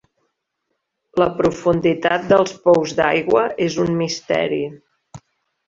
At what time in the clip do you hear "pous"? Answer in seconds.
2.65-2.95